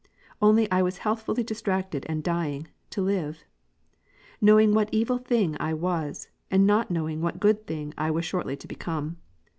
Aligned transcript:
Only 0.41 0.67
I 0.71 0.81
was 0.81 0.97
healthfully 1.05 1.43
distracted 1.43 2.07
and 2.09 2.23
dying, 2.23 2.67
to 2.89 3.03
live; 3.03 3.43
knowing 4.41 4.73
what 4.73 4.89
evil 4.91 5.19
thing 5.19 5.55
I 5.59 5.75
was, 5.75 6.27
and 6.49 6.65
not 6.65 6.89
knowing 6.89 7.21
what 7.21 7.39
good 7.39 7.67
thing 7.67 7.93
I 7.99 8.09
was 8.09 8.25
shortly 8.25 8.55
to 8.57 8.67
become. 8.67 9.17